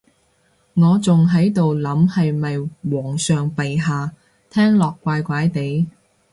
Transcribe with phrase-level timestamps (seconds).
[0.73, 2.57] 我仲喺度諗係咪
[2.91, 4.13] 皇上陛下，
[4.49, 5.85] 聽落怪怪哋